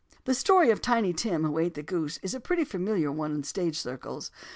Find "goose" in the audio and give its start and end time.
1.83-2.17